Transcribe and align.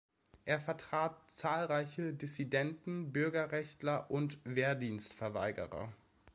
Er 0.45 0.59
vertrat 0.59 1.29
zahlreiche 1.29 2.11
Dissidenten, 2.11 3.13
Bürgerrechtler 3.13 4.09
und 4.09 4.39
Wehrdienstverweigerer. 4.45 5.93